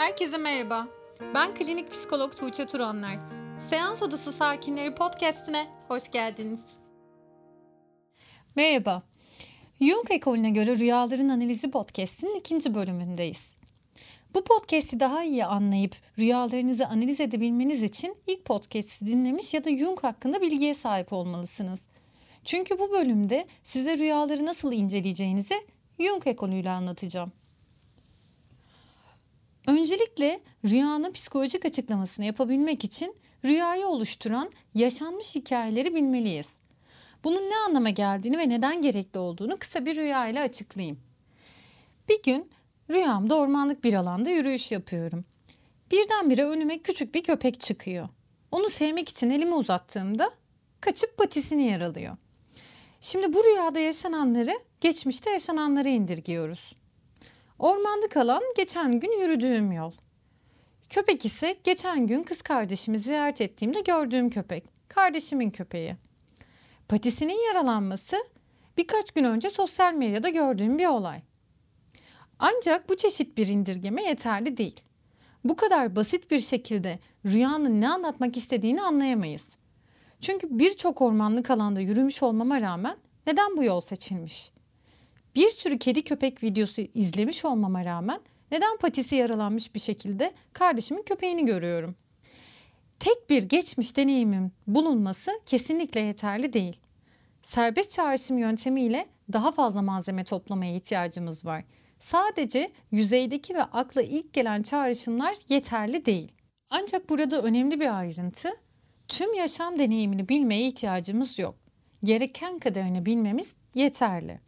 Herkese 0.00 0.38
merhaba. 0.38 0.88
Ben 1.34 1.54
klinik 1.54 1.90
psikolog 1.90 2.36
Tuğçe 2.36 2.66
Turanlar. 2.66 3.18
Seans 3.58 4.02
Odası 4.02 4.32
Sakinleri 4.32 4.94
podcastine 4.94 5.66
hoş 5.88 6.10
geldiniz. 6.10 6.64
Merhaba. 8.56 9.02
Jung 9.80 10.10
ekolüne 10.10 10.50
göre 10.50 10.76
Rüyaların 10.76 11.28
Analizi 11.28 11.70
podcastinin 11.70 12.34
ikinci 12.34 12.74
bölümündeyiz. 12.74 13.56
Bu 14.34 14.44
podcast'i 14.44 15.00
daha 15.00 15.24
iyi 15.24 15.44
anlayıp 15.44 15.96
rüyalarınızı 16.18 16.86
analiz 16.86 17.20
edebilmeniz 17.20 17.82
için 17.82 18.16
ilk 18.26 18.44
podcast'i 18.44 19.06
dinlemiş 19.06 19.54
ya 19.54 19.64
da 19.64 19.76
Jung 19.76 20.04
hakkında 20.04 20.40
bilgiye 20.40 20.74
sahip 20.74 21.12
olmalısınız. 21.12 21.88
Çünkü 22.44 22.78
bu 22.78 22.90
bölümde 22.92 23.46
size 23.62 23.98
rüyaları 23.98 24.46
nasıl 24.46 24.72
inceleyeceğinizi 24.72 25.54
Jung 25.98 26.26
ekolüyle 26.26 26.70
anlatacağım. 26.70 27.32
Öncelikle 29.70 30.40
rüyanın 30.64 31.12
psikolojik 31.12 31.64
açıklamasını 31.64 32.26
yapabilmek 32.26 32.84
için 32.84 33.16
rüyayı 33.44 33.86
oluşturan 33.86 34.50
yaşanmış 34.74 35.34
hikayeleri 35.34 35.94
bilmeliyiz. 35.94 36.60
Bunun 37.24 37.50
ne 37.50 37.56
anlama 37.56 37.90
geldiğini 37.90 38.38
ve 38.38 38.48
neden 38.48 38.82
gerekli 38.82 39.18
olduğunu 39.18 39.56
kısa 39.56 39.86
bir 39.86 39.96
rüya 39.96 40.26
ile 40.26 40.40
açıklayayım. 40.40 41.00
Bir 42.08 42.22
gün 42.22 42.50
rüyamda 42.90 43.34
ormanlık 43.34 43.84
bir 43.84 43.94
alanda 43.94 44.30
yürüyüş 44.30 44.72
yapıyorum. 44.72 45.24
Birdenbire 45.90 46.44
önüme 46.44 46.78
küçük 46.78 47.14
bir 47.14 47.22
köpek 47.22 47.60
çıkıyor. 47.60 48.08
Onu 48.50 48.68
sevmek 48.68 49.08
için 49.08 49.30
elimi 49.30 49.54
uzattığımda 49.54 50.30
kaçıp 50.80 51.16
patisini 51.18 51.66
yaralıyor. 51.66 52.16
Şimdi 53.00 53.32
bu 53.32 53.44
rüyada 53.44 53.78
yaşananları 53.78 54.58
geçmişte 54.80 55.30
yaşananlara 55.30 55.88
indirgiyoruz. 55.88 56.79
Ormanlık 57.60 58.16
alan 58.16 58.42
geçen 58.56 59.00
gün 59.00 59.20
yürüdüğüm 59.20 59.72
yol. 59.72 59.92
Köpek 60.90 61.24
ise 61.24 61.56
geçen 61.64 62.06
gün 62.06 62.22
kız 62.22 62.42
kardeşimi 62.42 62.98
ziyaret 62.98 63.40
ettiğimde 63.40 63.80
gördüğüm 63.80 64.30
köpek. 64.30 64.64
Kardeşimin 64.88 65.50
köpeği. 65.50 65.96
Patisinin 66.88 67.46
yaralanması 67.48 68.16
birkaç 68.76 69.10
gün 69.10 69.24
önce 69.24 69.50
sosyal 69.50 69.94
medyada 69.94 70.28
gördüğüm 70.28 70.78
bir 70.78 70.86
olay. 70.86 71.22
Ancak 72.38 72.88
bu 72.88 72.96
çeşit 72.96 73.38
bir 73.38 73.46
indirgeme 73.48 74.02
yeterli 74.02 74.56
değil. 74.56 74.80
Bu 75.44 75.56
kadar 75.56 75.96
basit 75.96 76.30
bir 76.30 76.40
şekilde 76.40 76.98
rüyanın 77.26 77.80
ne 77.80 77.88
anlatmak 77.88 78.36
istediğini 78.36 78.82
anlayamayız. 78.82 79.56
Çünkü 80.20 80.58
birçok 80.58 81.02
ormanlık 81.02 81.50
alanda 81.50 81.80
yürümüş 81.80 82.22
olmama 82.22 82.60
rağmen 82.60 82.96
neden 83.26 83.56
bu 83.56 83.64
yol 83.64 83.80
seçilmiş? 83.80 84.52
Bir 85.34 85.50
sürü 85.50 85.78
kedi 85.78 86.04
köpek 86.04 86.42
videosu 86.42 86.82
izlemiş 86.94 87.44
olmama 87.44 87.84
rağmen 87.84 88.20
neden 88.50 88.76
patisi 88.76 89.16
yaralanmış 89.16 89.74
bir 89.74 89.80
şekilde 89.80 90.32
kardeşimin 90.52 91.02
köpeğini 91.02 91.46
görüyorum? 91.46 91.94
Tek 93.00 93.30
bir 93.30 93.42
geçmiş 93.42 93.96
deneyimin 93.96 94.52
bulunması 94.66 95.30
kesinlikle 95.46 96.00
yeterli 96.00 96.52
değil. 96.52 96.76
Serbest 97.42 97.90
çağrışım 97.90 98.38
yöntemiyle 98.38 99.06
daha 99.32 99.52
fazla 99.52 99.82
malzeme 99.82 100.24
toplamaya 100.24 100.74
ihtiyacımız 100.74 101.46
var. 101.46 101.64
Sadece 101.98 102.72
yüzeydeki 102.90 103.54
ve 103.54 103.62
akla 103.62 104.02
ilk 104.02 104.32
gelen 104.32 104.62
çağrışımlar 104.62 105.36
yeterli 105.48 106.06
değil. 106.06 106.32
Ancak 106.70 107.08
burada 107.10 107.42
önemli 107.42 107.80
bir 107.80 107.98
ayrıntı, 107.98 108.48
tüm 109.08 109.34
yaşam 109.34 109.78
deneyimini 109.78 110.28
bilmeye 110.28 110.66
ihtiyacımız 110.66 111.38
yok. 111.38 111.54
Gereken 112.04 112.58
kadarını 112.58 113.06
bilmemiz 113.06 113.54
yeterli. 113.74 114.40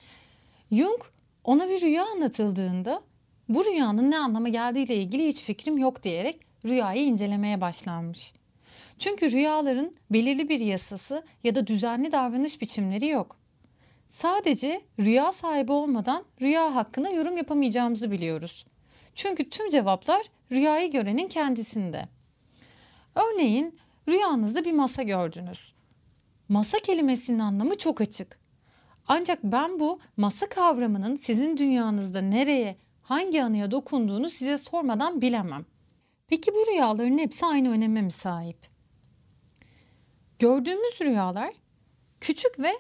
Jung 0.72 1.00
ona 1.44 1.68
bir 1.68 1.80
rüya 1.80 2.06
anlatıldığında 2.06 3.02
bu 3.48 3.64
rüyanın 3.64 4.10
ne 4.10 4.18
anlama 4.18 4.48
geldiğiyle 4.48 4.96
ilgili 4.96 5.26
hiç 5.26 5.42
fikrim 5.42 5.78
yok 5.78 6.02
diyerek 6.02 6.40
rüyayı 6.66 7.04
incelemeye 7.04 7.60
başlanmış. 7.60 8.32
Çünkü 8.98 9.30
rüyaların 9.30 9.94
belirli 10.10 10.48
bir 10.48 10.60
yasası 10.60 11.24
ya 11.44 11.54
da 11.54 11.66
düzenli 11.66 12.12
davranış 12.12 12.60
biçimleri 12.60 13.06
yok. 13.06 13.36
Sadece 14.08 14.82
rüya 15.00 15.32
sahibi 15.32 15.72
olmadan 15.72 16.24
rüya 16.42 16.74
hakkında 16.74 17.08
yorum 17.08 17.36
yapamayacağımızı 17.36 18.11
biliyoruz. 18.11 18.66
Çünkü 19.14 19.50
tüm 19.50 19.68
cevaplar 19.68 20.22
rüyayı 20.52 20.90
görenin 20.90 21.28
kendisinde. 21.28 22.08
Örneğin 23.14 23.78
rüyanızda 24.08 24.64
bir 24.64 24.72
masa 24.72 25.02
gördünüz. 25.02 25.72
Masa 26.48 26.78
kelimesinin 26.78 27.38
anlamı 27.38 27.78
çok 27.78 28.00
açık. 28.00 28.42
Ancak 29.08 29.45
ben 29.45 29.80
bu 29.80 30.01
masa 30.17 30.48
kavramının 30.48 31.17
sizin 31.17 31.57
dünyanızda 31.57 32.20
nereye, 32.20 32.77
hangi 33.02 33.45
anıya 33.45 33.70
dokunduğunu 33.70 34.30
size 34.30 34.58
sormadan 34.58 35.20
bilemem. 35.20 35.64
Peki 36.29 36.55
bu 36.55 36.73
rüyaların 36.73 37.18
hepsi 37.18 37.46
aynı 37.46 37.70
öneme 37.70 38.02
mi 38.02 38.11
sahip? 38.11 38.57
Gördüğümüz 40.39 41.01
rüyalar 41.01 41.52
küçük 42.20 42.61
ve 42.61 42.73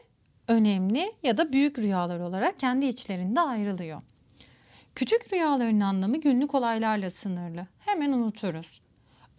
önemli 0.48 1.12
ya 1.22 1.38
da 1.38 1.52
büyük 1.52 1.78
rüyalar 1.78 2.20
olarak 2.20 2.58
kendi 2.58 2.86
içlerinde 2.86 3.40
ayrılıyor. 3.40 4.02
Küçük 4.94 5.32
rüyaların 5.32 5.80
anlamı 5.80 6.16
günlük 6.16 6.54
olaylarla 6.54 7.10
sınırlı. 7.10 7.66
Hemen 7.78 8.12
unuturuz. 8.12 8.80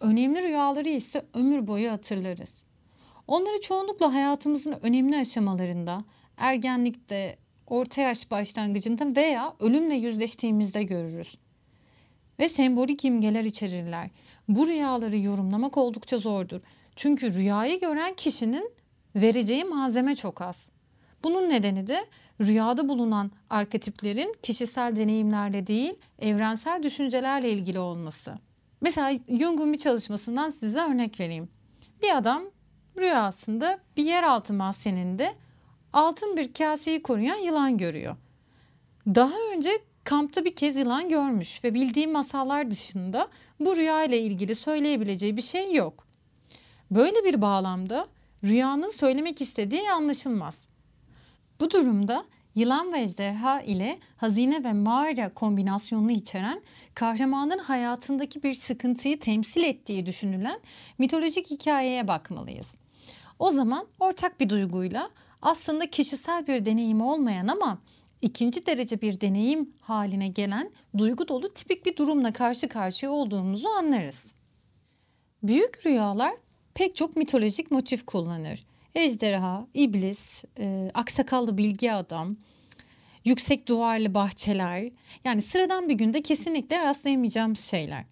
Önemli 0.00 0.42
rüyaları 0.42 0.88
ise 0.88 1.24
ömür 1.34 1.66
boyu 1.66 1.92
hatırlarız. 1.92 2.64
Onları 3.28 3.60
çoğunlukla 3.60 4.14
hayatımızın 4.14 4.76
önemli 4.82 5.18
aşamalarında, 5.18 6.04
ergenlikte, 6.36 7.38
orta 7.66 8.00
yaş 8.00 8.30
başlangıcında 8.30 9.16
veya 9.16 9.54
ölümle 9.60 9.94
yüzleştiğimizde 9.94 10.82
görürüz. 10.82 11.38
Ve 12.38 12.48
sembolik 12.48 13.04
imgeler 13.04 13.44
içerirler. 13.44 14.10
Bu 14.48 14.66
rüyaları 14.66 15.18
yorumlamak 15.18 15.76
oldukça 15.76 16.18
zordur. 16.18 16.60
Çünkü 16.96 17.34
rüyayı 17.34 17.80
gören 17.80 18.14
kişinin 18.14 18.70
vereceği 19.16 19.64
malzeme 19.64 20.14
çok 20.14 20.42
az. 20.42 20.70
Bunun 21.24 21.48
nedeni 21.48 21.86
de 21.86 22.06
rüyada 22.40 22.88
bulunan 22.88 23.30
arketiplerin 23.50 24.34
kişisel 24.42 24.96
deneyimlerle 24.96 25.66
değil, 25.66 25.94
evrensel 26.18 26.82
düşüncelerle 26.82 27.50
ilgili 27.50 27.78
olması. 27.78 28.38
Mesela 28.80 29.18
Jung'un 29.28 29.72
bir 29.72 29.78
çalışmasından 29.78 30.50
size 30.50 30.80
örnek 30.80 31.20
vereyim. 31.20 31.48
Bir 32.02 32.16
adam 32.16 32.42
rüyasında 32.98 33.78
bir 33.96 34.04
yeraltı 34.04 34.52
mahzeninde 34.52 35.34
altın 35.94 36.36
bir 36.36 36.52
kaseyi 36.52 37.02
koruyan 37.02 37.36
yılan 37.36 37.78
görüyor. 37.78 38.16
Daha 39.06 39.34
önce 39.54 39.70
kampta 40.04 40.44
bir 40.44 40.56
kez 40.56 40.76
yılan 40.76 41.08
görmüş 41.08 41.64
ve 41.64 41.74
bildiği 41.74 42.06
masallar 42.06 42.70
dışında 42.70 43.28
bu 43.60 43.76
rüya 43.76 44.04
ile 44.04 44.18
ilgili 44.18 44.54
söyleyebileceği 44.54 45.36
bir 45.36 45.42
şey 45.42 45.74
yok. 45.74 46.06
Böyle 46.90 47.24
bir 47.24 47.42
bağlamda 47.42 48.08
rüyanın 48.44 48.88
söylemek 48.88 49.40
istediği 49.40 49.90
anlaşılmaz. 49.90 50.68
Bu 51.60 51.70
durumda 51.70 52.24
yılan 52.54 52.92
ve 52.92 53.00
ejderha 53.00 53.60
ile 53.60 53.98
hazine 54.16 54.64
ve 54.64 54.72
mağara 54.72 55.34
kombinasyonunu 55.34 56.10
içeren 56.10 56.62
kahramanın 56.94 57.58
hayatındaki 57.58 58.42
bir 58.42 58.54
sıkıntıyı 58.54 59.20
temsil 59.20 59.62
ettiği 59.62 60.06
düşünülen 60.06 60.60
mitolojik 60.98 61.50
hikayeye 61.50 62.08
bakmalıyız. 62.08 62.74
O 63.38 63.50
zaman 63.50 63.86
ortak 64.00 64.40
bir 64.40 64.48
duyguyla 64.48 65.10
aslında 65.44 65.90
kişisel 65.90 66.46
bir 66.46 66.64
deneyim 66.64 67.00
olmayan 67.00 67.46
ama 67.46 67.78
ikinci 68.22 68.66
derece 68.66 69.00
bir 69.00 69.20
deneyim 69.20 69.74
haline 69.80 70.28
gelen 70.28 70.70
duygu 70.98 71.28
dolu 71.28 71.48
tipik 71.54 71.86
bir 71.86 71.96
durumla 71.96 72.32
karşı 72.32 72.68
karşıya 72.68 73.12
olduğumuzu 73.12 73.68
anlarız. 73.68 74.34
Büyük 75.42 75.86
rüyalar 75.86 76.34
pek 76.74 76.96
çok 76.96 77.16
mitolojik 77.16 77.70
motif 77.70 78.06
kullanır. 78.06 78.64
Ejderha, 78.94 79.66
iblis, 79.74 80.44
e, 80.58 80.90
aksakallı 80.94 81.58
bilgi 81.58 81.92
adam, 81.92 82.36
yüksek 83.24 83.68
duvarlı 83.68 84.14
bahçeler 84.14 84.90
yani 85.24 85.42
sıradan 85.42 85.88
bir 85.88 85.94
günde 85.94 86.22
kesinlikle 86.22 86.78
rastlayamayacağımız 86.78 87.60
şeyler. 87.60 88.04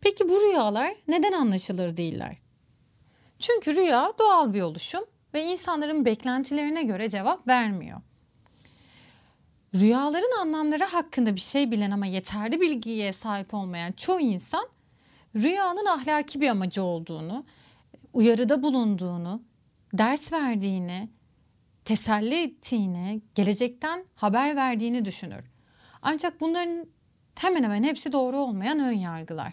Peki 0.00 0.28
bu 0.28 0.40
rüyalar 0.40 0.94
neden 1.08 1.32
anlaşılır 1.32 1.96
değiller? 1.96 2.36
Çünkü 3.38 3.76
rüya 3.76 4.12
doğal 4.18 4.54
bir 4.54 4.62
oluşum 4.62 5.04
ve 5.34 5.44
insanların 5.44 6.04
beklentilerine 6.04 6.82
göre 6.82 7.08
cevap 7.08 7.48
vermiyor. 7.48 8.00
Rüyaların 9.74 10.40
anlamları 10.40 10.84
hakkında 10.84 11.36
bir 11.36 11.40
şey 11.40 11.70
bilen 11.70 11.90
ama 11.90 12.06
yeterli 12.06 12.60
bilgiye 12.60 13.12
sahip 13.12 13.54
olmayan 13.54 13.92
çoğu 13.92 14.20
insan 14.20 14.68
rüyanın 15.36 15.86
ahlaki 15.86 16.40
bir 16.40 16.48
amacı 16.48 16.82
olduğunu, 16.82 17.44
uyarıda 18.12 18.62
bulunduğunu, 18.62 19.42
ders 19.92 20.32
verdiğini, 20.32 21.08
teselli 21.84 22.42
ettiğini, 22.42 23.22
gelecekten 23.34 24.04
haber 24.14 24.56
verdiğini 24.56 25.04
düşünür. 25.04 25.50
Ancak 26.02 26.40
bunların 26.40 26.86
hemen 27.38 27.64
hemen 27.64 27.82
hepsi 27.82 28.12
doğru 28.12 28.38
olmayan 28.38 28.78
ön 28.78 28.92
yargılar. 28.92 29.52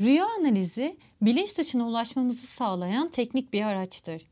Rüya 0.00 0.26
analizi 0.38 0.96
bilinç 1.22 1.58
dışına 1.58 1.88
ulaşmamızı 1.88 2.46
sağlayan 2.46 3.10
teknik 3.10 3.52
bir 3.52 3.62
araçtır. 3.62 4.22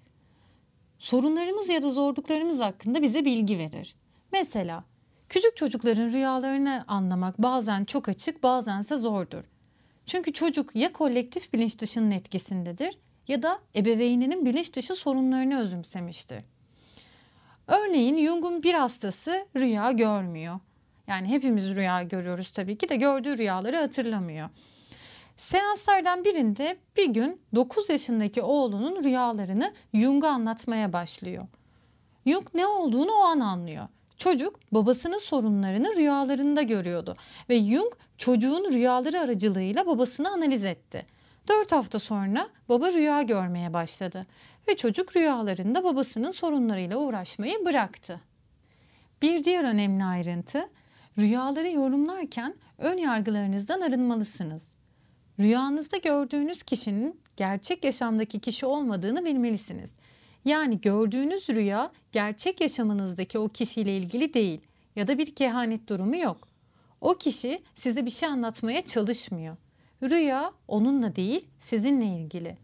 Sorunlarımız 0.98 1.68
ya 1.68 1.82
da 1.82 1.90
zorluklarımız 1.90 2.60
hakkında 2.60 3.02
bize 3.02 3.24
bilgi 3.24 3.58
verir. 3.58 3.96
Mesela 4.32 4.84
Küçük 5.28 5.56
çocukların 5.56 6.12
rüyalarını 6.12 6.84
anlamak 6.88 7.38
bazen 7.38 7.84
çok 7.84 8.08
açık 8.08 8.42
bazense 8.42 8.96
zordur. 8.96 9.44
Çünkü 10.04 10.32
çocuk 10.32 10.76
ya 10.76 10.92
kolektif 10.92 11.52
bilinç 11.52 11.78
dışının 11.78 12.10
etkisindedir 12.10 12.98
ya 13.28 13.42
da 13.42 13.58
ebeveyninin 13.76 14.46
bilinç 14.46 14.72
dışı 14.76 14.94
sorunlarını 14.94 15.60
özümsemiştir. 15.60 16.44
Örneğin 17.66 18.26
Jung'un 18.26 18.62
bir 18.62 18.74
hastası 18.74 19.46
rüya 19.56 19.90
görmüyor. 19.90 20.60
Yani 21.06 21.28
hepimiz 21.28 21.76
rüya 21.76 22.02
görüyoruz 22.02 22.50
tabii 22.50 22.78
ki 22.78 22.88
de 22.88 22.96
gördüğü 22.96 23.38
rüyaları 23.38 23.76
hatırlamıyor. 23.76 24.48
Seanslardan 25.36 26.24
birinde 26.24 26.76
bir 26.96 27.06
gün 27.06 27.40
9 27.54 27.90
yaşındaki 27.90 28.42
oğlunun 28.42 29.02
rüyalarını 29.02 29.72
Jung'a 29.94 30.28
anlatmaya 30.28 30.92
başlıyor. 30.92 31.46
Jung 32.26 32.46
ne 32.54 32.66
olduğunu 32.66 33.12
o 33.12 33.24
an 33.24 33.40
anlıyor. 33.40 33.88
Çocuk 34.16 34.60
babasının 34.72 35.18
sorunlarını 35.18 35.96
rüyalarında 35.96 36.62
görüyordu 36.62 37.16
ve 37.48 37.62
Jung 37.62 37.92
çocuğun 38.18 38.72
rüyaları 38.72 39.20
aracılığıyla 39.20 39.86
babasını 39.86 40.30
analiz 40.30 40.64
etti. 40.64 41.06
Dört 41.48 41.72
hafta 41.72 41.98
sonra 41.98 42.48
baba 42.68 42.92
rüya 42.92 43.22
görmeye 43.22 43.74
başladı 43.74 44.26
ve 44.68 44.76
çocuk 44.76 45.16
rüyalarında 45.16 45.84
babasının 45.84 46.30
sorunlarıyla 46.30 46.96
uğraşmayı 46.96 47.64
bıraktı. 47.64 48.20
Bir 49.22 49.44
diğer 49.44 49.64
önemli 49.64 50.04
ayrıntı, 50.04 50.68
rüyaları 51.18 51.70
yorumlarken 51.70 52.54
ön 52.78 52.96
yargılarınızdan 52.96 53.80
arınmalısınız. 53.80 54.75
Rüyanızda 55.40 55.96
gördüğünüz 55.96 56.62
kişinin 56.62 57.20
gerçek 57.36 57.84
yaşamdaki 57.84 58.38
kişi 58.38 58.66
olmadığını 58.66 59.24
bilmelisiniz. 59.24 59.94
Yani 60.44 60.80
gördüğünüz 60.80 61.48
rüya 61.48 61.92
gerçek 62.12 62.60
yaşamınızdaki 62.60 63.38
o 63.38 63.48
kişiyle 63.48 63.96
ilgili 63.96 64.34
değil 64.34 64.60
ya 64.96 65.06
da 65.06 65.18
bir 65.18 65.34
kehanet 65.34 65.88
durumu 65.88 66.16
yok. 66.16 66.48
O 67.00 67.14
kişi 67.14 67.62
size 67.74 68.06
bir 68.06 68.10
şey 68.10 68.28
anlatmaya 68.28 68.84
çalışmıyor. 68.84 69.56
Rüya 70.02 70.52
onunla 70.68 71.16
değil 71.16 71.46
sizinle 71.58 72.04
ilgili. 72.04 72.58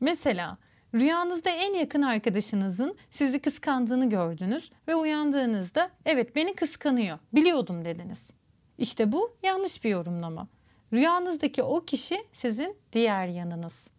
Mesela 0.00 0.58
rüyanızda 0.94 1.50
en 1.50 1.74
yakın 1.74 2.02
arkadaşınızın 2.02 2.96
sizi 3.10 3.40
kıskandığını 3.40 4.08
gördünüz 4.08 4.70
ve 4.88 4.94
uyandığınızda 4.94 5.90
evet 6.04 6.36
beni 6.36 6.54
kıskanıyor 6.54 7.18
biliyordum 7.32 7.84
dediniz. 7.84 8.30
İşte 8.78 9.12
bu 9.12 9.36
yanlış 9.42 9.84
bir 9.84 9.90
yorumlama. 9.90 10.48
Rüyanızdaki 10.92 11.62
o 11.62 11.84
kişi 11.84 12.24
sizin 12.32 12.76
diğer 12.92 13.26
yanınız. 13.26 13.90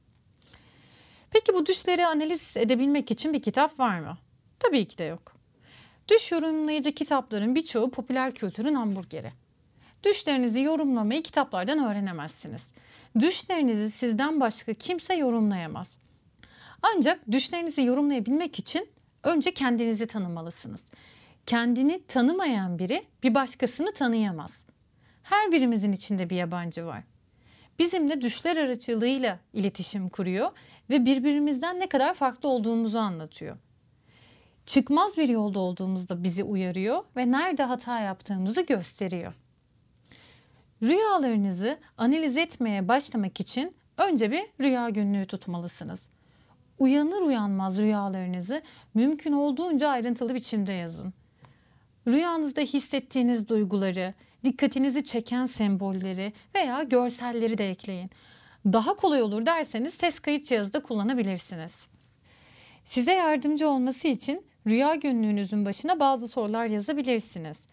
Peki 1.31 1.53
bu 1.53 1.65
düşleri 1.65 2.05
analiz 2.05 2.57
edebilmek 2.57 3.11
için 3.11 3.33
bir 3.33 3.41
kitap 3.41 3.79
var 3.79 3.99
mı? 3.99 4.17
Tabii 4.59 4.85
ki 4.85 4.97
de 4.97 5.03
yok. 5.03 5.33
Düş 6.07 6.31
yorumlayıcı 6.31 6.91
kitapların 6.91 7.55
birçoğu 7.55 7.91
popüler 7.91 8.31
kültürün 8.31 8.75
hamburgeri. 8.75 9.31
Düşlerinizi 10.03 10.61
yorumlamayı 10.61 11.23
kitaplardan 11.23 11.79
öğrenemezsiniz. 11.79 12.73
Düşlerinizi 13.19 13.91
sizden 13.91 14.39
başka 14.39 14.73
kimse 14.73 15.13
yorumlayamaz. 15.13 15.97
Ancak 16.81 17.31
düşlerinizi 17.31 17.83
yorumlayabilmek 17.83 18.59
için 18.59 18.89
önce 19.23 19.53
kendinizi 19.53 20.07
tanımalısınız. 20.07 20.87
Kendini 21.45 22.03
tanımayan 22.07 22.79
biri 22.79 23.03
bir 23.23 23.35
başkasını 23.35 23.93
tanıyamaz. 23.93 24.65
Her 25.31 25.51
birimizin 25.51 25.91
içinde 25.91 26.29
bir 26.29 26.35
yabancı 26.35 26.85
var. 26.85 27.03
Bizimle 27.79 28.21
düşler 28.21 28.57
aracılığıyla 28.57 29.39
iletişim 29.53 30.09
kuruyor 30.09 30.51
ve 30.89 31.05
birbirimizden 31.05 31.79
ne 31.79 31.89
kadar 31.89 32.13
farklı 32.13 32.49
olduğumuzu 32.49 32.99
anlatıyor. 32.99 33.57
Çıkmaz 34.65 35.17
bir 35.17 35.29
yolda 35.29 35.59
olduğumuzda 35.59 36.23
bizi 36.23 36.43
uyarıyor 36.43 37.03
ve 37.17 37.31
nerede 37.31 37.63
hata 37.63 37.99
yaptığımızı 37.99 38.61
gösteriyor. 38.61 39.33
Rüyalarınızı 40.83 41.77
analiz 41.97 42.37
etmeye 42.37 42.87
başlamak 42.87 43.39
için 43.39 43.75
önce 43.97 44.31
bir 44.31 44.43
rüya 44.61 44.89
günlüğü 44.89 45.25
tutmalısınız. 45.25 46.09
Uyanır 46.79 47.21
uyanmaz 47.21 47.77
rüyalarınızı 47.77 48.61
mümkün 48.93 49.33
olduğunca 49.33 49.89
ayrıntılı 49.89 50.35
biçimde 50.35 50.73
yazın. 50.73 51.13
Rüyanızda 52.07 52.61
hissettiğiniz 52.61 53.49
duyguları, 53.49 54.13
dikkatinizi 54.43 55.03
çeken 55.03 55.45
sembolleri 55.45 56.33
veya 56.55 56.83
görselleri 56.83 57.57
de 57.57 57.69
ekleyin. 57.69 58.09
Daha 58.65 58.95
kolay 58.95 59.21
olur 59.21 59.45
derseniz 59.45 59.93
ses 59.93 60.19
kayıt 60.19 60.45
cihazı 60.45 60.73
da 60.73 60.81
kullanabilirsiniz. 60.81 61.87
Size 62.85 63.13
yardımcı 63.13 63.69
olması 63.69 64.07
için 64.07 64.45
rüya 64.67 64.95
günlüğünüzün 64.95 65.65
başına 65.65 65.99
bazı 65.99 66.27
sorular 66.27 66.65
yazabilirsiniz. 66.65 67.67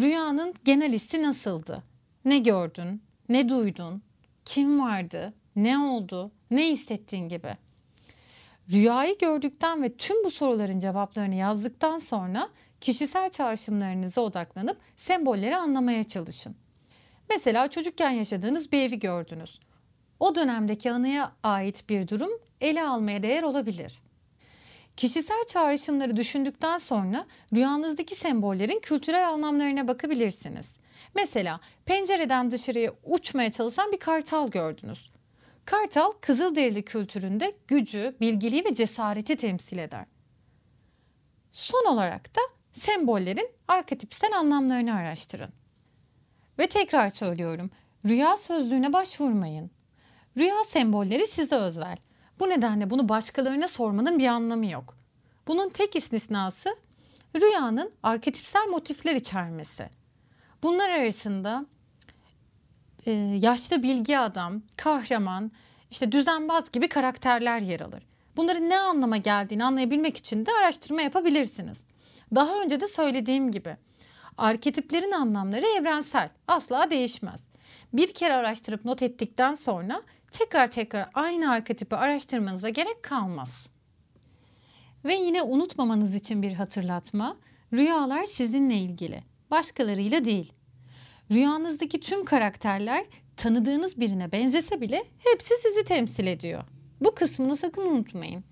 Rüyanın 0.00 0.54
genel 0.64 0.92
hissi 0.92 1.22
nasıldı? 1.22 1.82
Ne 2.24 2.38
gördün? 2.38 3.02
Ne 3.28 3.48
duydun? 3.48 4.02
Kim 4.44 4.80
vardı? 4.80 5.34
Ne 5.56 5.78
oldu? 5.78 6.32
Ne 6.50 6.68
hissettiğin 6.68 7.28
gibi. 7.28 7.56
Rüyayı 8.72 9.18
gördükten 9.18 9.82
ve 9.82 9.96
tüm 9.96 10.24
bu 10.24 10.30
soruların 10.30 10.78
cevaplarını 10.78 11.34
yazdıktan 11.34 11.98
sonra 11.98 12.48
kişisel 12.80 13.28
çağrışımlarınıza 13.28 14.20
odaklanıp 14.20 14.76
sembolleri 14.96 15.56
anlamaya 15.56 16.04
çalışın. 16.04 16.56
Mesela 17.30 17.68
çocukken 17.68 18.10
yaşadığınız 18.10 18.72
bir 18.72 18.80
evi 18.80 18.98
gördünüz. 18.98 19.60
O 20.20 20.34
dönemdeki 20.34 20.92
anıya 20.92 21.32
ait 21.42 21.88
bir 21.88 22.08
durum 22.08 22.30
ele 22.60 22.82
almaya 22.82 23.22
değer 23.22 23.42
olabilir. 23.42 24.00
Kişisel 24.96 25.44
çağrışımları 25.44 26.16
düşündükten 26.16 26.78
sonra 26.78 27.26
rüyanızdaki 27.54 28.14
sembollerin 28.14 28.80
kültürel 28.80 29.28
anlamlarına 29.28 29.88
bakabilirsiniz. 29.88 30.78
Mesela 31.14 31.60
pencereden 31.84 32.50
dışarıya 32.50 32.92
uçmaya 33.04 33.50
çalışan 33.50 33.92
bir 33.92 33.98
kartal 33.98 34.50
gördünüz. 34.50 35.10
Kartal 35.64 36.12
Kızılderili 36.20 36.82
kültüründe 36.82 37.54
gücü, 37.68 38.16
bilgiliği 38.20 38.64
ve 38.64 38.74
cesareti 38.74 39.36
temsil 39.36 39.78
eder. 39.78 40.04
Son 41.52 41.86
olarak 41.86 42.36
da 42.36 42.40
sembollerin 42.72 43.50
arketipsel 43.68 44.38
anlamlarını 44.38 44.94
araştırın. 44.94 45.50
Ve 46.58 46.66
tekrar 46.66 47.10
söylüyorum, 47.10 47.70
rüya 48.06 48.36
sözlüğüne 48.36 48.92
başvurmayın. 48.92 49.70
Rüya 50.38 50.64
sembolleri 50.64 51.26
size 51.26 51.56
özel. 51.56 51.96
Bu 52.40 52.48
nedenle 52.48 52.90
bunu 52.90 53.08
başkalarına 53.08 53.68
sormanın 53.68 54.18
bir 54.18 54.26
anlamı 54.26 54.66
yok. 54.66 54.96
Bunun 55.48 55.68
tek 55.68 55.96
istisnası 55.96 56.76
rüyanın 57.36 57.92
arketipsel 58.02 58.66
motifler 58.66 59.14
içermesi. 59.14 59.90
Bunlar 60.62 60.88
arasında 60.88 61.66
e, 63.06 63.10
yaşlı 63.40 63.82
bilgi 63.82 64.18
adam, 64.18 64.62
kahraman, 64.76 65.50
işte 65.90 66.12
düzenbaz 66.12 66.72
gibi 66.72 66.88
karakterler 66.88 67.60
yer 67.60 67.80
alır. 67.80 68.02
Bunların 68.38 68.68
ne 68.68 68.78
anlama 68.78 69.16
geldiğini 69.16 69.64
anlayabilmek 69.64 70.16
için 70.16 70.46
de 70.46 70.50
araştırma 70.52 71.02
yapabilirsiniz. 71.02 71.86
Daha 72.34 72.62
önce 72.62 72.80
de 72.80 72.86
söylediğim 72.86 73.50
gibi 73.50 73.76
arketiplerin 74.36 75.10
anlamları 75.10 75.66
evrensel, 75.66 76.30
asla 76.48 76.90
değişmez. 76.90 77.48
Bir 77.92 78.14
kere 78.14 78.32
araştırıp 78.32 78.84
not 78.84 79.02
ettikten 79.02 79.54
sonra 79.54 80.02
tekrar 80.30 80.70
tekrar 80.70 81.10
aynı 81.14 81.50
arketipi 81.50 81.96
araştırmanıza 81.96 82.68
gerek 82.68 83.02
kalmaz. 83.02 83.68
Ve 85.04 85.14
yine 85.14 85.42
unutmamanız 85.42 86.14
için 86.14 86.42
bir 86.42 86.52
hatırlatma, 86.52 87.36
rüyalar 87.72 88.24
sizinle 88.24 88.74
ilgili, 88.74 89.22
başkalarıyla 89.50 90.24
değil. 90.24 90.52
Rüyanızdaki 91.32 92.00
tüm 92.00 92.24
karakterler 92.24 93.04
tanıdığınız 93.36 94.00
birine 94.00 94.32
benzese 94.32 94.80
bile 94.80 95.04
hepsi 95.18 95.54
sizi 95.56 95.84
temsil 95.84 96.26
ediyor. 96.26 96.64
Bu 97.00 97.14
kısmını 97.14 97.56
sakın 97.56 97.82
unutmayın. 97.82 98.44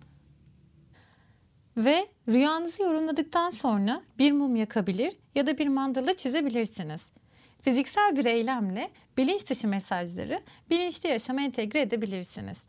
Ve 1.77 2.07
rüyanızı 2.29 2.83
yorumladıktan 2.83 3.51
sonra 3.51 4.03
bir 4.19 4.33
mum 4.33 4.57
yakabilir 4.57 5.17
ya 5.35 5.47
da 5.47 5.59
bir 5.59 5.67
mandala 5.67 6.17
çizebilirsiniz. 6.17 7.13
Fiziksel 7.63 8.17
bir 8.17 8.25
eylemle 8.25 8.91
bilinç 9.17 9.51
dışı 9.51 9.69
mesajları 9.69 10.41
bilinçli 10.71 11.09
yaşama 11.09 11.43
entegre 11.43 11.81
edebilirsiniz. 11.81 12.67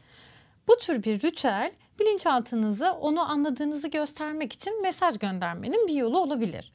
Bu 0.67 0.77
tür 0.77 1.03
bir 1.03 1.21
ritüel 1.21 1.71
bilinçaltınıza 1.99 2.91
onu 2.93 3.31
anladığınızı 3.31 3.87
göstermek 3.87 4.53
için 4.53 4.81
mesaj 4.81 5.19
göndermenin 5.19 5.87
bir 5.87 5.93
yolu 5.93 6.19
olabilir. 6.19 6.71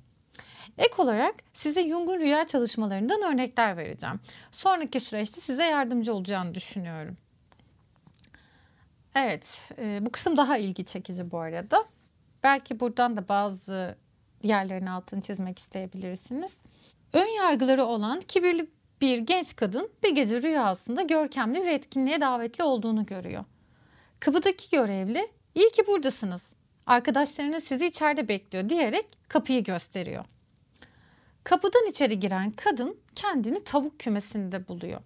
Ek 0.78 0.94
olarak 0.98 1.34
size 1.52 1.88
Jung'un 1.88 2.20
rüya 2.20 2.46
çalışmalarından 2.46 3.22
örnekler 3.22 3.76
vereceğim. 3.76 4.20
Sonraki 4.50 5.00
süreçte 5.00 5.40
size 5.40 5.64
yardımcı 5.64 6.14
olacağını 6.14 6.54
düşünüyorum. 6.54 7.16
Evet, 9.14 9.70
e, 9.78 9.98
bu 10.06 10.12
kısım 10.12 10.36
daha 10.36 10.56
ilgi 10.56 10.84
çekici 10.84 11.30
bu 11.30 11.38
arada. 11.38 11.84
Belki 12.42 12.80
buradan 12.80 13.16
da 13.16 13.28
bazı 13.28 13.96
yerlerin 14.42 14.86
altını 14.86 15.20
çizmek 15.20 15.58
isteyebilirsiniz. 15.58 16.62
Ön 17.12 17.26
yargıları 17.26 17.84
olan 17.84 18.20
kibirli 18.20 18.70
bir 19.00 19.18
genç 19.18 19.56
kadın 19.56 19.90
bir 20.04 20.14
gece 20.14 20.42
rüyasında 20.42 21.02
görkemli 21.02 21.60
bir 21.60 21.70
etkinliğe 21.70 22.20
davetli 22.20 22.64
olduğunu 22.64 23.06
görüyor. 23.06 23.44
Kapıdaki 24.20 24.76
görevli 24.76 25.28
iyi 25.54 25.70
ki 25.70 25.86
buradasınız. 25.86 26.54
Arkadaşlarınız 26.86 27.64
sizi 27.64 27.86
içeride 27.86 28.28
bekliyor 28.28 28.68
diyerek 28.68 29.06
kapıyı 29.28 29.64
gösteriyor. 29.64 30.24
Kapıdan 31.44 31.86
içeri 31.86 32.20
giren 32.20 32.50
kadın 32.50 32.96
kendini 33.14 33.64
tavuk 33.64 34.00
kümesinde 34.00 34.68
buluyor. 34.68 35.00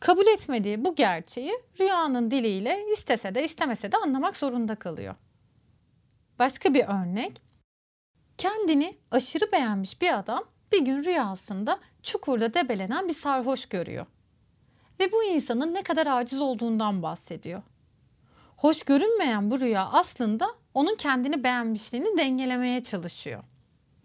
Kabul 0.00 0.26
etmediği 0.26 0.84
bu 0.84 0.94
gerçeği 0.94 1.52
rüyanın 1.80 2.30
diliyle 2.30 2.86
istese 2.92 3.34
de 3.34 3.44
istemese 3.44 3.92
de 3.92 3.96
anlamak 3.96 4.36
zorunda 4.36 4.74
kalıyor. 4.74 5.14
Başka 6.38 6.74
bir 6.74 6.84
örnek. 6.84 7.42
Kendini 8.38 8.96
aşırı 9.10 9.52
beğenmiş 9.52 10.02
bir 10.02 10.18
adam 10.18 10.44
bir 10.72 10.84
gün 10.84 11.04
rüyasında 11.04 11.78
çukurda 12.02 12.54
debelenen 12.54 13.08
bir 13.08 13.12
sarhoş 13.12 13.66
görüyor. 13.66 14.06
Ve 15.00 15.12
bu 15.12 15.24
insanın 15.24 15.74
ne 15.74 15.82
kadar 15.82 16.06
aciz 16.06 16.40
olduğundan 16.40 17.02
bahsediyor. 17.02 17.62
Hoş 18.56 18.82
görünmeyen 18.82 19.50
bu 19.50 19.60
rüya 19.60 19.88
aslında 19.92 20.48
onun 20.74 20.94
kendini 20.94 21.44
beğenmişliğini 21.44 22.18
dengelemeye 22.18 22.82
çalışıyor. 22.82 23.42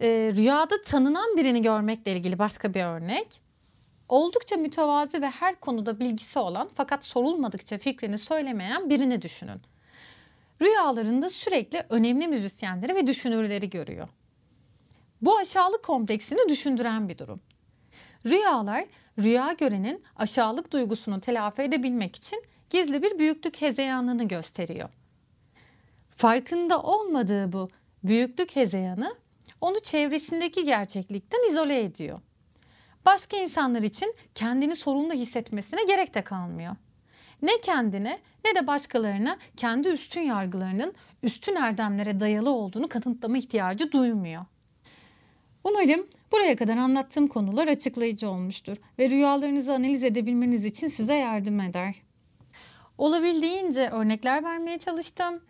Ee, 0.00 0.32
rüyada 0.36 0.82
tanınan 0.82 1.36
birini 1.36 1.62
görmekle 1.62 2.12
ilgili 2.12 2.38
başka 2.38 2.74
bir 2.74 2.84
örnek. 2.84 3.41
Oldukça 4.08 4.56
mütevazi 4.56 5.22
ve 5.22 5.30
her 5.30 5.60
konuda 5.60 6.00
bilgisi 6.00 6.38
olan 6.38 6.70
fakat 6.74 7.04
sorulmadıkça 7.04 7.78
fikrini 7.78 8.18
söylemeyen 8.18 8.90
birini 8.90 9.22
düşünün. 9.22 9.60
Rüyalarında 10.62 11.30
sürekli 11.30 11.84
önemli 11.88 12.28
müzisyenleri 12.28 12.94
ve 12.94 13.06
düşünürleri 13.06 13.70
görüyor. 13.70 14.08
Bu 15.22 15.38
aşağılık 15.38 15.82
kompleksini 15.82 16.48
düşündüren 16.48 17.08
bir 17.08 17.18
durum. 17.18 17.40
Rüyalar, 18.26 18.84
rüya 19.18 19.52
görenin 19.52 20.02
aşağılık 20.16 20.72
duygusunu 20.72 21.20
telafi 21.20 21.62
edebilmek 21.62 22.16
için 22.16 22.42
gizli 22.70 23.02
bir 23.02 23.18
büyüklük 23.18 23.60
hezeyanını 23.60 24.28
gösteriyor. 24.28 24.88
Farkında 26.10 26.82
olmadığı 26.82 27.52
bu 27.52 27.68
büyüklük 28.04 28.56
hezeyanı 28.56 29.14
onu 29.60 29.80
çevresindeki 29.80 30.64
gerçeklikten 30.64 31.50
izole 31.50 31.82
ediyor. 31.82 32.20
Başka 33.06 33.36
insanlar 33.36 33.82
için 33.82 34.14
kendini 34.34 34.76
sorumlu 34.76 35.12
hissetmesine 35.12 35.84
gerek 35.84 36.14
de 36.14 36.22
kalmıyor. 36.22 36.76
Ne 37.42 37.60
kendine 37.62 38.18
ne 38.44 38.54
de 38.54 38.66
başkalarına 38.66 39.38
kendi 39.56 39.88
üstün 39.88 40.20
yargılarının 40.20 40.94
üstün 41.22 41.54
erdemlere 41.54 42.20
dayalı 42.20 42.50
olduğunu 42.50 42.88
kanıtlama 42.88 43.38
ihtiyacı 43.38 43.92
duymuyor. 43.92 44.44
Umarım 45.64 46.06
buraya 46.32 46.56
kadar 46.56 46.76
anlattığım 46.76 47.26
konular 47.26 47.68
açıklayıcı 47.68 48.28
olmuştur 48.30 48.76
ve 48.98 49.10
rüyalarınızı 49.10 49.72
analiz 49.74 50.04
edebilmeniz 50.04 50.64
için 50.64 50.88
size 50.88 51.14
yardım 51.14 51.60
eder. 51.60 51.94
Olabildiğince 52.98 53.90
örnekler 53.90 54.44
vermeye 54.44 54.78
çalıştım. 54.78 55.40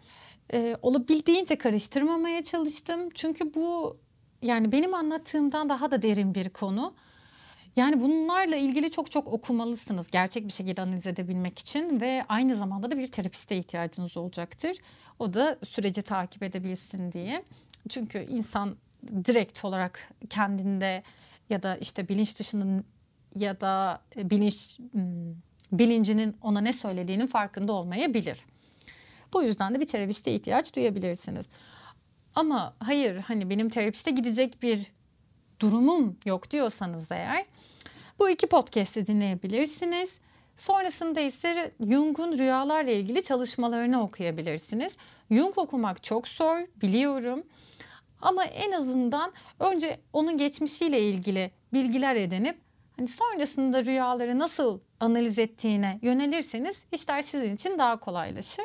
Ee, 0.53 0.77
olabildiğince 0.83 1.57
karıştırmamaya 1.57 2.43
çalıştım. 2.43 3.11
Çünkü 3.15 3.55
bu 3.55 3.97
yani 4.43 4.73
benim 4.73 4.95
anlattığımdan 4.95 5.69
daha 5.69 5.91
da 5.91 6.03
derin 6.03 6.35
bir 6.35 6.49
konu. 6.51 6.95
Yani 7.77 8.01
bunlarla 8.01 8.57
ilgili 8.57 8.91
çok 8.91 9.11
çok 9.11 9.29
okumalısınız 9.29 10.09
gerçek 10.09 10.47
bir 10.47 10.53
şekilde 10.53 10.83
analiz 10.83 11.07
edebilmek 11.07 11.59
için 11.59 12.01
ve 12.01 12.25
aynı 12.29 12.57
zamanda 12.57 12.91
da 12.91 12.99
bir 12.99 13.07
terapiste 13.07 13.57
ihtiyacınız 13.57 14.17
olacaktır. 14.17 14.77
O 15.19 15.35
da 15.35 15.59
süreci 15.63 16.03
takip 16.03 16.43
edebilsin 16.43 17.13
diye. 17.13 17.45
Çünkü 17.89 18.19
insan 18.19 18.77
direkt 19.09 19.65
olarak 19.65 20.11
kendinde 20.31 21.03
ya 21.51 21.63
da 21.63 21.77
işte 21.77 22.09
bilinç 22.09 22.39
dışının 22.39 22.85
ya 23.35 23.61
da 23.61 24.03
bilinç 24.17 24.79
hmm, 24.93 25.35
bilincinin 25.73 26.37
ona 26.43 26.61
ne 26.61 26.73
söylediğinin 26.73 27.27
farkında 27.27 27.73
olmayabilir. 27.73 28.45
Bu 29.33 29.43
yüzden 29.43 29.75
de 29.75 29.81
bir 29.81 29.87
terapiste 29.87 30.35
ihtiyaç 30.35 30.77
duyabilirsiniz. 30.77 31.47
Ama 32.35 32.75
hayır 32.79 33.17
hani 33.17 33.51
benim 33.51 33.69
terapiste 33.69 34.11
gidecek 34.11 34.63
bir 34.63 34.93
durumum 35.63 36.17
yok 36.27 36.51
diyorsanız 36.51 37.13
eğer 37.13 37.45
bu 38.19 38.31
iki 38.31 38.47
podcast'i 38.47 39.07
dinleyebilirsiniz. 39.07 40.21
Sonrasında 40.57 41.21
ise 41.21 41.73
Jung'un 41.81 42.39
rüyalarla 42.39 42.91
ilgili 42.91 43.23
çalışmalarını 43.23 44.03
okuyabilirsiniz. 44.03 44.97
Jung 45.31 45.59
okumak 45.59 46.03
çok 46.03 46.29
zor 46.29 46.59
biliyorum. 46.77 47.43
Ama 48.23 48.45
en 48.45 48.73
azından 48.73 49.33
önce 49.61 50.01
onun 50.13 50.37
geçmişiyle 50.37 51.01
ilgili 51.01 51.51
bilgiler 51.73 52.17
edinip 52.17 52.61
hani 52.97 53.09
sonrasında 53.09 53.85
rüyaları 53.85 54.39
nasıl 54.39 54.81
analiz 55.01 55.39
ettiğine 55.39 55.99
yönelirseniz 56.03 56.85
işler 56.93 57.23
sizin 57.23 57.55
için 57.55 57.79
daha 57.79 58.01
kolaylaşır. 58.01 58.65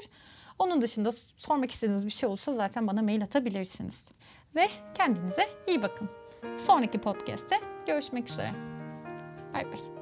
Onun 0.60 0.82
dışında 0.82 1.12
sormak 1.12 1.72
istediğiniz 1.72 2.06
bir 2.06 2.12
şey 2.12 2.30
olursa 2.30 2.52
zaten 2.52 2.88
bana 2.88 3.02
mail 3.02 3.24
atabilirsiniz. 3.24 4.06
Ve 4.56 4.70
kendinize 4.96 5.50
iyi 5.68 5.82
bakın. 5.82 6.10
Sonraki 6.58 6.98
podcast'te 6.98 7.60
görüşmek 7.88 8.30
üzere. 8.30 8.52
Bay 9.54 9.66
bay. 9.66 9.97